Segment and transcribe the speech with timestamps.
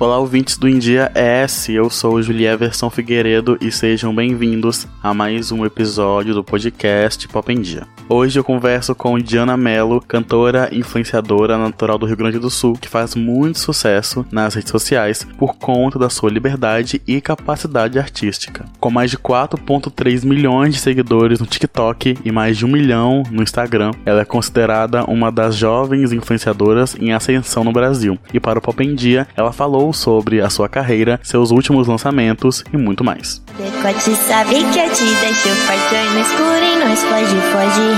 [0.00, 5.50] Olá, ouvintes do India S, eu sou Julia Versão Figueiredo e sejam bem-vindos a mais
[5.50, 7.84] um episódio do podcast Pop em Dia.
[8.10, 12.88] Hoje eu converso com Diana Mello, cantora influenciadora natural do Rio Grande do Sul, que
[12.88, 18.64] faz muito sucesso nas redes sociais por conta da sua liberdade e capacidade artística.
[18.80, 23.42] Com mais de 4.3 milhões de seguidores no TikTok e mais de um milhão no
[23.42, 28.18] Instagram, ela é considerada uma das jovens influenciadoras em ascensão no Brasil.
[28.32, 32.64] E para o Pop em Dia, ela falou sobre a sua carreira, seus últimos lançamentos
[32.72, 33.42] e muito mais.
[33.58, 35.98] Decote sabe que eu te deixo forte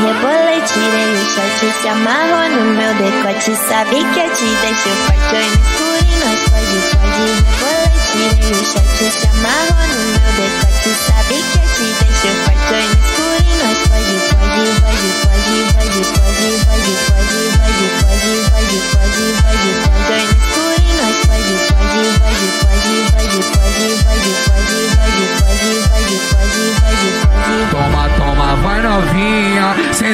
[0.01, 3.55] rebolei, tirei o short se amarrou no meu decote.
[3.69, 7.25] Sabe que eu te deixo forte no escuro e nós pode, pode.
[7.37, 10.60] Rebolei, tirei o short se amarrou no meu decote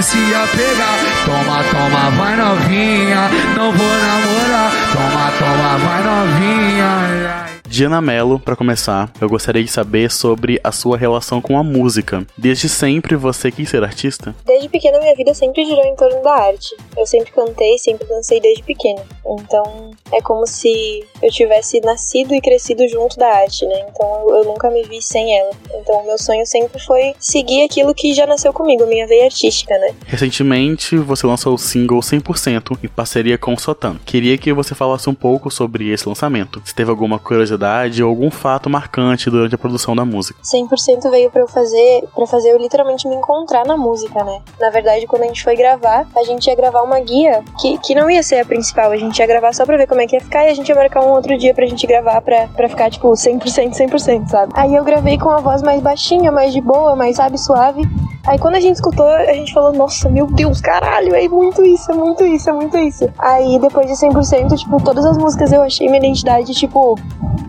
[0.02, 0.98] se apegar.
[1.24, 4.72] Toma, toma, vai novinha, não vou namorar.
[4.92, 7.55] Toma, toma, vai novinha.
[7.68, 12.24] Diana Mello, para começar, eu gostaria de saber sobre a sua relação com a música.
[12.38, 14.34] Desde sempre você quis ser artista?
[14.46, 16.74] Desde pequena minha vida sempre girou em torno da arte.
[16.96, 19.02] Eu sempre cantei, sempre dancei desde pequena.
[19.26, 23.84] Então é como se eu tivesse nascido e crescido junto da arte, né?
[23.90, 25.50] Então eu nunca me vi sem ela.
[25.74, 29.24] Então o meu sonho sempre foi seguir aquilo que já nasceu comigo, a minha veia
[29.24, 29.94] artística, né?
[30.06, 33.96] Recentemente você lançou o single 100% em parceria com o Sotan.
[34.06, 36.62] Queria que você falasse um pouco sobre esse lançamento.
[36.64, 37.56] Se teve alguma curiosidade
[38.02, 40.38] ou algum fato marcante durante a produção da música.
[40.42, 44.40] 100% veio para eu fazer, para fazer eu literalmente me encontrar na música, né?
[44.60, 47.94] Na verdade, quando a gente foi gravar, a gente ia gravar uma guia que, que
[47.94, 50.16] não ia ser a principal, a gente ia gravar só pra ver como é que
[50.16, 52.68] ia ficar e a gente ia marcar um outro dia pra gente gravar pra, pra
[52.68, 54.52] ficar, tipo, 100%, 100%, sabe?
[54.56, 57.82] Aí eu gravei com a voz mais baixinha, mais de boa, mais, sabe, suave.
[58.26, 61.92] Aí quando a gente escutou, a gente falou, nossa, meu Deus, caralho, é muito isso,
[61.92, 63.08] é muito isso, é muito isso.
[63.18, 66.98] Aí depois de 100%, tipo, todas as músicas eu achei minha identidade, tipo,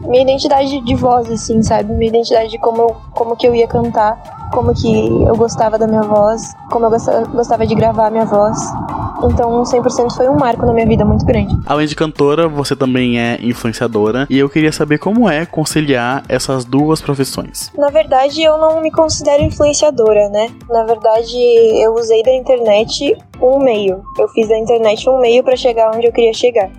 [0.08, 1.94] minha identidade de voz, assim, sabe?
[1.94, 6.04] Minha identidade de como, como que eu ia cantar, como que eu gostava da minha
[6.04, 6.92] voz, como eu
[7.32, 8.58] gostava de gravar a minha voz.
[9.24, 11.58] Então, 100% foi um marco na minha vida muito grande.
[11.66, 16.64] Além de cantora, você também é influenciadora e eu queria saber como é conciliar essas
[16.64, 17.72] duas profissões.
[17.76, 20.52] Na verdade, eu não me considero influenciadora, né?
[20.70, 24.04] Na verdade, eu usei da internet um meio.
[24.18, 26.70] Eu fiz da internet um meio para chegar onde eu queria chegar.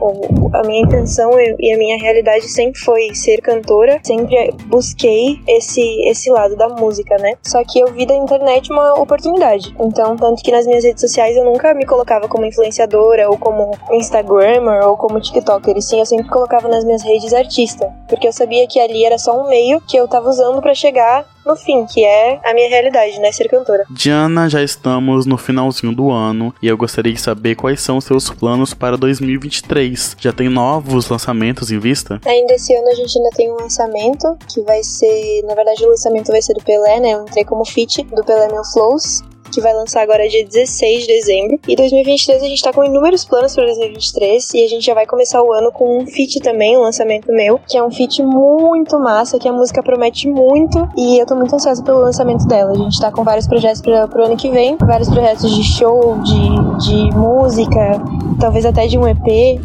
[0.54, 6.30] A minha intenção e a minha realidade sempre foi ser cantora, sempre busquei esse esse
[6.30, 7.34] lado da música, né?
[7.42, 9.74] Só que eu vi da internet uma oportunidade.
[9.78, 13.70] Então, tanto que nas minhas redes sociais eu nunca me colocava como influenciadora ou como
[13.92, 18.32] Instagrammer ou como TikToker, e sim eu sempre colocava nas minhas redes artista, porque eu
[18.32, 21.86] sabia que ali era só um meio que eu tava usando para chegar no fim,
[21.86, 23.32] que é a minha realidade, né?
[23.32, 23.84] Ser cantora.
[23.90, 28.04] Diana, já estamos no finalzinho do ano e eu gostaria de saber quais são os
[28.04, 30.16] seus planos para 2023.
[30.18, 32.20] Já tem novos lançamentos em vista?
[32.26, 35.88] Ainda esse ano a gente ainda tem um lançamento que vai ser, na verdade, o
[35.88, 37.12] lançamento vai ser do Pelé, né?
[37.12, 41.06] Eu entrei como feat do Pelé Meu Flows que vai lançar agora dia 16 de
[41.06, 41.60] dezembro.
[41.66, 45.06] E 2023 a gente tá com inúmeros planos para 2023 e a gente já vai
[45.06, 48.98] começar o ano com um feat também, um lançamento meu, que é um feat muito
[48.98, 52.72] massa, que a música promete muito e eu tô muito ansiosa pelo lançamento dela.
[52.72, 56.18] A gente tá com vários projetos pra, pro ano que vem, vários projetos de show,
[56.18, 58.00] de, de música,
[58.40, 59.60] talvez até de um EP.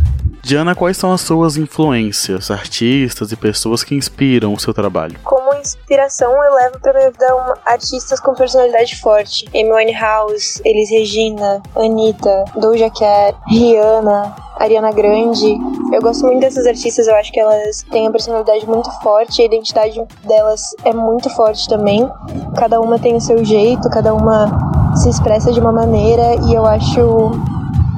[0.46, 5.16] Diana, quais são as suas influências, artistas e pessoas que inspiram o seu trabalho?
[5.24, 9.46] Como inspiração, eu levo pra minha vida uma, artistas com personalidade forte.
[9.50, 15.58] Amy Winehouse, Elis Regina, Anitta, Doja Cat, Rihanna, Ariana Grande.
[15.92, 19.46] Eu gosto muito dessas artistas, eu acho que elas têm uma personalidade muito forte, a
[19.46, 22.10] identidade delas é muito forte também.
[22.58, 26.66] Cada uma tem o seu jeito, cada uma se expressa de uma maneira e eu
[26.66, 27.32] acho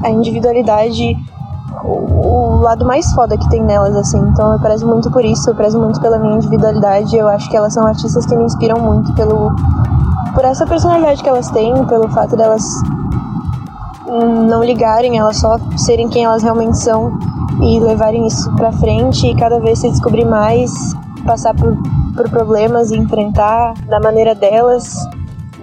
[0.04, 1.16] a individualidade
[1.86, 4.20] o, lado mais foda que tem nelas, assim.
[4.20, 7.16] Então eu prezo muito por isso, eu prezo muito pela minha individualidade.
[7.16, 9.54] Eu acho que elas são artistas que me inspiram muito pelo
[10.34, 12.64] por essa personalidade que elas têm, pelo fato delas
[14.48, 17.18] não ligarem, elas só serem quem elas realmente são
[17.62, 20.72] e levarem isso pra frente e cada vez se descobrir mais,
[21.26, 21.76] passar por,
[22.16, 24.98] por problemas e enfrentar da maneira delas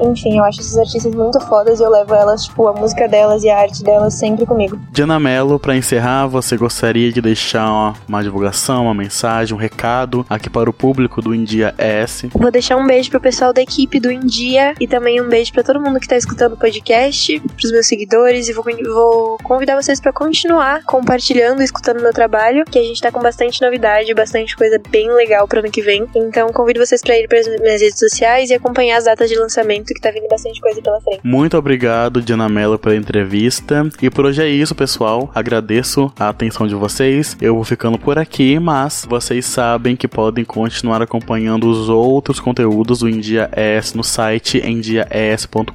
[0.03, 3.45] Enfim, eu acho essas artistas muito fodas e eu levo elas, tipo, a música delas
[3.45, 4.79] e a arte delas sempre comigo.
[4.91, 10.25] Diana Mello, para encerrar, você gostaria de deixar uma, uma divulgação, uma mensagem, um recado
[10.29, 12.29] aqui para o público do India S?
[12.35, 15.63] Vou deixar um beijo pro pessoal da equipe do India e também um beijo para
[15.63, 20.01] todo mundo que tá escutando o podcast, pros meus seguidores e vou, vou convidar vocês
[20.01, 24.57] para continuar compartilhando e escutando meu trabalho, que a gente tá com bastante novidade, bastante
[24.57, 26.07] coisa bem legal pro ano que vem.
[26.15, 29.92] Então convido vocês para ir para minhas redes sociais e acompanhar as datas de lançamento,
[29.95, 31.21] que tá vindo bastante coisa pela frente.
[31.23, 33.89] Muito obrigado, Diana Mello, pela entrevista.
[34.01, 35.31] E por hoje é isso, pessoal.
[35.35, 37.37] Agradeço a atenção de vocês.
[37.41, 43.01] Eu vou ficando por aqui, mas vocês sabem que podem continuar acompanhando os outros conteúdos
[43.01, 43.51] do India
[43.95, 45.73] no site endiaes.com.br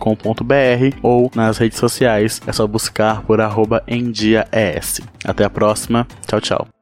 [1.02, 2.42] ou nas redes sociais.
[2.46, 3.84] É só buscar por arroba.
[5.24, 6.08] Até a próxima.
[6.28, 6.77] Tchau, tchau.